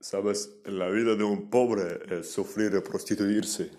Sabes, 0.00 0.50
la 0.64 0.88
vida 0.88 1.16
de 1.16 1.24
un 1.24 1.50
pobre 1.50 2.00
es 2.10 2.30
sufrir 2.30 2.72
y 2.76 2.80
prostituirse. 2.80 3.70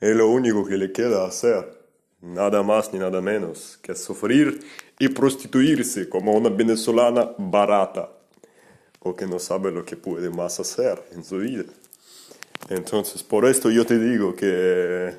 Es 0.00 0.16
lo 0.16 0.28
único 0.28 0.64
que 0.64 0.76
le 0.76 0.92
queda 0.92 1.26
hacer. 1.26 1.78
Nada 2.22 2.62
más 2.62 2.92
ni 2.92 2.98
nada 2.98 3.20
menos 3.20 3.78
que 3.82 3.94
sufrir 3.94 4.60
y 4.98 5.08
prostituirse 5.08 6.08
como 6.08 6.32
una 6.32 6.50
venezolana 6.50 7.30
barata 7.38 8.10
o 9.00 9.16
que 9.16 9.26
no 9.26 9.38
sabe 9.38 9.70
lo 9.70 9.84
que 9.84 9.96
puede 9.96 10.30
más 10.30 10.60
hacer 10.60 11.02
en 11.12 11.24
su 11.24 11.38
vida. 11.38 11.64
Entonces, 12.68 13.22
por 13.22 13.46
esto 13.46 13.70
yo 13.70 13.84
te 13.86 13.98
digo 13.98 14.36
que 14.36 15.14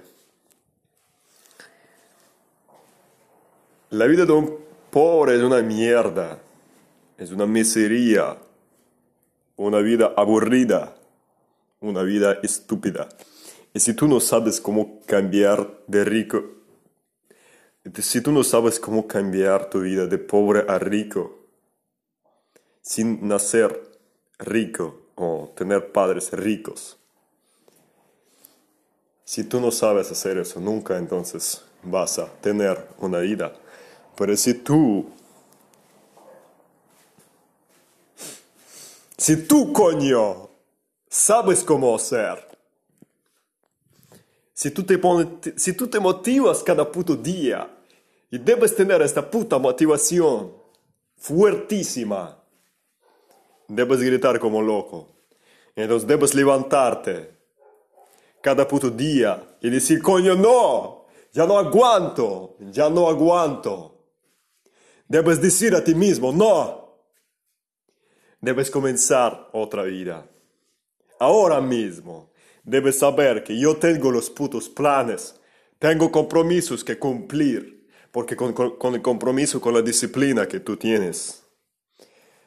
la 3.89 4.05
vida 4.05 4.25
de 4.25 4.32
un 4.32 4.57
pobre 4.89 5.36
es 5.36 5.41
una 5.41 5.61
mierda, 5.61 6.39
es 7.18 7.32
una 7.32 7.45
miseria 7.45 8.38
una 9.66 9.80
vida 9.80 10.14
aburrida, 10.18 10.96
una 11.79 12.02
vida 12.04 12.39
estúpida. 12.42 13.10
Y 13.74 13.79
si 13.79 13.93
tú 13.93 14.07
no 14.07 14.19
sabes 14.19 14.60
cómo 14.60 15.00
cambiar 15.06 15.82
de 15.88 16.04
rico, 16.04 16.43
si 17.96 18.21
tú 18.21 18.32
no 18.32 18.43
sabes 18.43 18.79
cómo 18.79 19.07
cambiar 19.07 19.69
tu 19.69 19.82
vida 19.82 20.07
de 20.07 20.18
pobre 20.18 20.66
a 20.68 20.79
rico, 20.79 21.46
sin 22.82 23.28
nacer 23.28 23.82
rico 24.39 25.02
o 25.16 25.54
tener 25.55 25.91
padres 25.91 26.32
ricos, 26.33 26.97
si 29.24 29.43
tú 29.43 29.61
no 29.61 29.71
sabes 29.71 30.11
hacer 30.11 30.39
eso 30.39 30.60
nunca, 30.60 30.97
entonces 30.97 31.64
vas 31.83 32.19
a 32.19 32.25
tener 32.41 32.88
una 32.97 33.19
vida. 33.19 33.53
Pero 34.17 34.36
si 34.36 34.55
tú 34.55 35.08
Si 39.22 39.45
tú, 39.45 39.72
coño, 39.72 40.50
sabes 41.08 41.64
cómo 41.64 41.95
hacer, 41.95 42.44
si 44.52 44.72
tú, 44.72 44.81
te 44.81 45.00
si 45.58 45.73
tú 45.73 45.88
te 45.88 46.00
motivas 46.00 46.63
cada 46.63 46.91
puto 46.91 47.16
día 47.16 47.69
y 48.31 48.39
debes 48.39 48.75
tener 48.75 49.00
esta 49.03 49.30
puta 49.30 49.59
motivación 49.59 50.52
fuertísima, 51.17 52.36
debes 53.67 54.00
gritar 54.00 54.39
como 54.39 54.59
loco. 54.59 55.09
Entonces 55.75 56.08
debes 56.08 56.33
levantarte 56.33 57.31
cada 58.41 58.67
puto 58.67 58.89
día 58.89 59.56
y 59.61 59.69
decir, 59.69 60.02
coño, 60.02 60.33
no, 60.33 61.06
ya 61.31 61.45
no 61.45 61.59
aguanto, 61.59 62.56
ya 62.72 62.89
no 62.89 63.08
aguanto. 63.08 64.00
Debes 65.08 65.39
decir 65.39 65.75
a 65.75 65.83
ti 65.83 65.94
mismo, 65.94 66.31
no, 66.31 66.80
debes 68.42 68.72
comenzar 68.72 69.50
otra 69.53 69.84
vida. 69.84 70.25
Ahora 71.20 71.61
mismo 71.61 72.31
debes 72.64 73.00
saber 73.00 73.44
que 73.44 73.58
yo 73.58 73.78
tengo 73.78 74.11
los 74.11 74.30
putos 74.30 74.67
planes, 74.67 75.39
tengo 75.80 76.11
compromisos 76.11 76.84
que 76.84 76.97
cumplir, 76.97 77.88
porque 78.12 78.36
con, 78.36 78.53
el 78.95 79.02
compromiso, 79.02 79.62
con 79.62 79.73
la 79.73 79.81
disciplina 79.81 80.47
que 80.47 80.59
tú 80.59 80.75
tienes, 80.75 81.44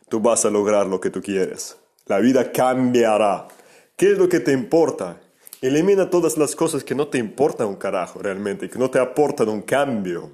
tú 0.08 0.20
vas 0.20 0.44
a 0.44 0.50
lograr 0.50 0.86
lo 0.86 1.00
que 1.00 1.10
tú 1.10 1.22
quieres. 1.22 1.76
La 2.06 2.18
vida 2.18 2.52
cambiará. 2.52 3.48
¿Qué 3.96 4.12
es 4.12 4.18
lo 4.18 4.28
que 4.28 4.40
te 4.40 4.52
importa? 4.52 5.20
Elimina 5.62 6.10
todas 6.10 6.36
las 6.36 6.54
cosas 6.54 6.84
que 6.84 6.94
no 6.94 7.08
te 7.08 7.16
importan 7.16 7.68
un 7.68 7.76
carajo 7.76 8.18
realmente, 8.18 8.68
que 8.68 8.78
no 8.78 8.90
te 8.90 8.98
aportan 8.98 9.48
un 9.48 9.62
cambio. 9.62 10.30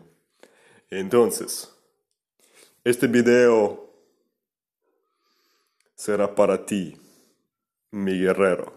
Entonces, 0.91 1.71
este 2.83 3.07
video 3.07 3.90
será 6.01 6.35
para 6.35 6.65
ti, 6.65 6.97
mi 7.91 8.19
guerrero. 8.19 8.73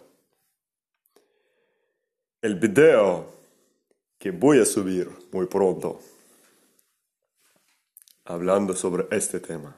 El 2.41 2.55
video 2.55 3.27
que 4.19 4.31
voy 4.31 4.59
a 4.59 4.65
subir 4.65 5.09
muy 5.31 5.45
pronto, 5.45 6.01
hablando 8.25 8.75
sobre 8.75 9.07
este 9.09 9.39
tema. 9.39 9.73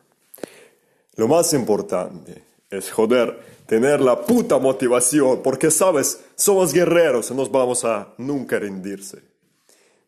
Lo 1.17 1.27
más 1.27 1.53
importante 1.53 2.43
es, 2.71 2.91
joder, 2.91 3.39
tener 3.67 4.01
la 4.01 4.25
puta 4.25 4.57
motivación, 4.57 5.43
porque 5.43 5.69
sabes, 5.69 6.25
somos 6.35 6.73
guerreros 6.73 7.29
y 7.29 7.35
nos 7.35 7.51
vamos 7.51 7.85
a 7.85 8.11
nunca 8.17 8.57
rendirse. 8.57 9.21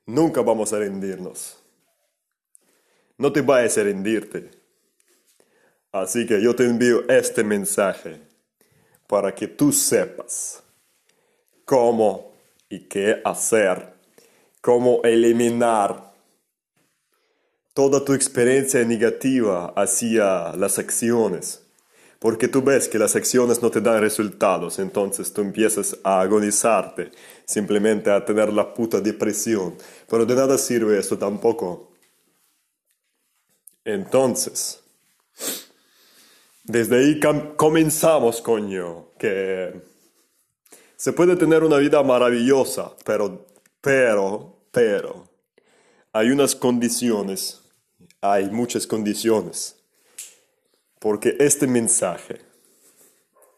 Nunca 0.08 0.42
vamos 0.42 0.74
a 0.74 0.80
rendirnos. 0.80 1.60
No 3.16 3.32
te 3.32 3.42
vayas 3.42 3.78
a 3.78 3.84
rendirte. 3.84 4.58
Así 5.92 6.26
que 6.26 6.42
yo 6.42 6.56
te 6.56 6.66
envío 6.66 7.08
este 7.10 7.44
mensaje 7.44 8.20
para 9.08 9.34
que 9.34 9.48
tú 9.48 9.72
sepas 9.72 10.64
cómo 11.66 12.34
y 12.70 12.82
qué 12.88 13.22
hacer, 13.24 13.94
cómo 14.62 15.02
eliminar 15.04 16.14
toda 17.74 18.04
tu 18.04 18.14
experiencia 18.14 18.84
negativa 18.84 19.74
hacia 19.76 20.54
las 20.56 20.80
acciones. 20.80 21.64
Porque 22.20 22.48
tú 22.48 22.64
ves 22.64 22.88
que 22.88 22.98
las 22.98 23.16
acciones 23.16 23.62
no 23.62 23.70
te 23.70 23.80
dan 23.80 24.02
resultados, 24.02 24.80
entonces 24.80 25.32
tú 25.32 25.42
empiezas 25.42 25.96
a 26.04 26.22
agonizarte, 26.22 27.12
simplemente 27.46 28.10
a 28.10 28.26
tener 28.26 28.52
la 28.52 28.74
puta 28.74 29.00
depresión. 29.00 29.76
Pero 30.10 30.26
de 30.26 30.36
nada 30.36 30.58
sirve 30.58 30.98
esto 30.98 31.18
tampoco. 31.18 31.92
Entonces, 33.86 34.84
desde 36.68 36.98
ahí 36.98 37.20
comenzamos, 37.56 38.42
coño, 38.42 39.08
que 39.18 39.74
se 40.98 41.14
puede 41.14 41.38
tener 41.38 41.64
una 41.64 41.78
vida 41.78 42.04
maravillosa, 42.04 42.92
pero, 43.06 43.46
pero, 43.80 44.54
pero, 44.72 45.30
hay 46.12 46.30
unas 46.30 46.56
condiciones, 46.56 47.62
hay 48.20 48.50
muchas 48.50 48.86
condiciones, 48.86 49.78
porque 51.00 51.38
este 51.40 51.68
mensaje 51.68 52.42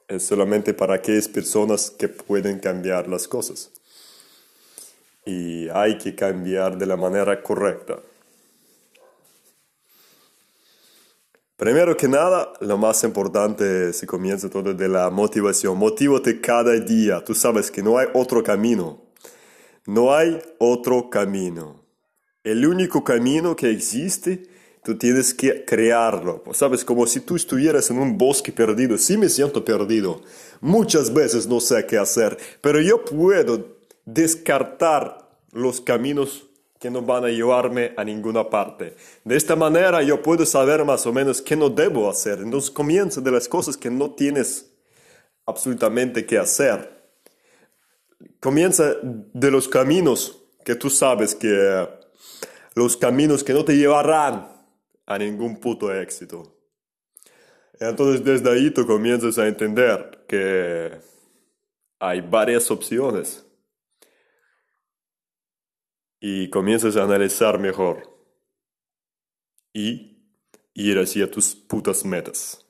es 0.08 0.24
solamente 0.24 0.76
para 0.76 0.96
aquellas 0.96 1.28
personas 1.28 1.90
que 1.90 2.10
pueden 2.10 2.60
cambiar 2.60 3.08
las 3.08 3.28
cosas. 3.28 3.72
Y 5.26 5.68
hay 5.70 5.98
que 5.98 6.16
cambiar 6.16 6.78
de 6.78 6.86
la 6.86 6.96
manera 6.96 7.42
correcta. 7.42 8.00
Primero 11.60 11.98
que 11.98 12.08
nada, 12.08 12.54
lo 12.62 12.78
más 12.78 13.04
importante 13.04 13.92
se 13.92 14.08
comienza 14.08 14.50
todo 14.50 14.74
de 14.74 14.88
la 14.88 15.10
motivación. 15.10 15.78
Motívate 15.78 16.40
cada 16.40 16.72
día. 16.80 17.22
Tú 17.22 17.36
sabes 17.36 17.70
que 17.70 17.84
no 17.84 17.98
hay 17.98 18.08
otro 18.14 18.42
camino. 18.42 19.02
No 19.86 20.16
hay 20.16 20.42
otro 20.58 21.10
camino. 21.10 21.84
El 22.46 22.66
único 22.66 23.04
camino 23.04 23.58
que 23.58 23.72
existe, 23.72 24.44
tú 24.86 24.98
tienes 24.98 25.34
que 25.34 25.66
crearlo. 25.66 26.42
Sabes, 26.54 26.86
como 26.86 27.06
si 27.06 27.20
tú 27.20 27.36
estuvieras 27.36 27.90
en 27.90 28.00
un 28.00 28.18
bosque 28.18 28.54
perdido. 28.54 28.98
Sí 28.98 29.18
me 29.18 29.28
siento 29.28 29.66
perdido. 29.66 30.22
Muchas 30.62 31.14
veces 31.14 31.46
no 31.46 31.60
sé 31.60 31.86
qué 31.86 31.98
hacer, 31.98 32.38
pero 32.62 32.80
yo 32.80 33.04
puedo 33.04 33.80
descartar 34.06 35.30
los 35.52 35.82
caminos 35.82 36.49
que 36.80 36.90
no 36.90 37.02
van 37.02 37.26
a 37.26 37.28
llevarme 37.28 37.94
a 37.98 38.06
ninguna 38.06 38.50
parte. 38.50 38.96
De 39.26 39.36
esta 39.36 39.56
manera 39.56 40.02
yo 40.02 40.22
puedo 40.22 40.46
saber 40.46 40.86
más 40.86 41.06
o 41.06 41.12
menos 41.12 41.42
qué 41.42 41.56
no 41.56 41.70
debo 41.70 42.10
hacer. 42.10 42.40
Entonces 42.40 42.72
comienza 42.72 43.20
de 43.20 43.32
las 43.32 43.50
cosas 43.50 43.76
que 43.76 43.92
no 43.92 44.12
tienes 44.12 44.72
absolutamente 45.46 46.26
que 46.26 46.38
hacer. 46.38 46.98
Comienza 48.40 48.96
de 49.04 49.52
los 49.52 49.68
caminos 49.68 50.42
que 50.64 50.76
tú 50.76 50.90
sabes 50.90 51.36
que 51.36 51.88
los 52.76 52.96
caminos 52.96 53.44
que 53.44 53.54
no 53.54 53.66
te 53.66 53.76
llevarán 53.76 54.48
a 55.06 55.18
ningún 55.18 55.60
puto 55.60 55.94
éxito. 55.94 56.56
Entonces 57.78 58.24
desde 58.24 58.50
ahí 58.52 58.72
tú 58.72 58.88
comienzas 58.88 59.38
a 59.38 59.48
entender 59.48 60.24
que 60.28 60.92
hay 62.00 62.22
varias 62.22 62.72
opciones 62.72 63.46
y 66.20 66.50
comienzas 66.50 66.98
a 66.98 67.04
analizar 67.04 67.60
mejor 67.60 68.20
y 69.74 70.20
ir 70.74 70.98
hacia 71.00 71.30
tus 71.30 71.56
putas 71.56 72.06
metas. 72.06 72.69